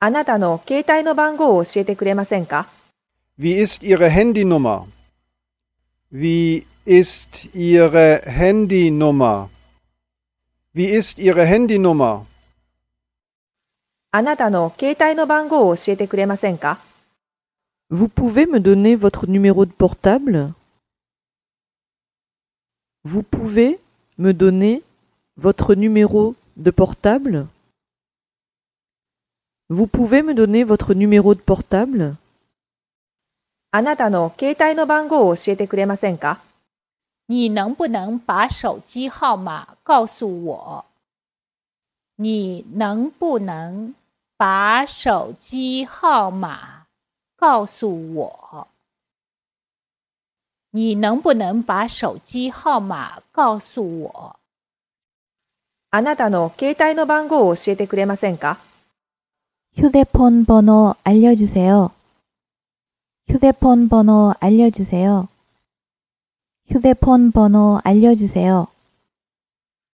[0.00, 2.66] あなたの携帯の番号を教えてくれませんか
[3.38, 4.84] Wie ist Ihre Handynummer?
[6.12, 9.48] Wie ist Ihre Handynummer?
[10.74, 12.24] Wie ist Ihre Handynummer?
[14.12, 16.78] あなたの携帯の番号を教えてくれませんか
[17.90, 20.52] Vous pouvez me donner votre numéro de portable
[23.04, 23.78] Vous pouvez
[24.18, 24.82] me donner
[25.36, 27.46] votre numéro de portable
[29.68, 32.16] Vous pouvez me donner votre numéro de portable
[33.72, 36.40] あなたの携帯の番号を教えてくれませんか
[37.28, 40.84] 你能不能把手机号码告诉我？
[42.16, 43.94] 你能不能
[44.36, 46.86] 把手机号码
[47.36, 48.66] 告诉我？
[50.72, 54.36] 你能不能把手机号码告诉我？
[55.92, 58.58] あなたの携帯の番号を教えてくれませんか
[59.77, 61.89] 휴대폰 번호 알려주세요.
[63.27, 65.27] 휴대폰 번호 알려주세요.
[66.71, 68.67] 휴대폰 번호 알려주세요.